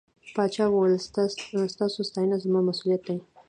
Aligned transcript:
پاچا 0.35 0.65
وويل: 0.69 0.95
ستاسو 1.75 1.99
ساتنه 2.07 2.35
زما 2.43 2.59
مسووليت 2.67 3.01
دى. 3.07 3.17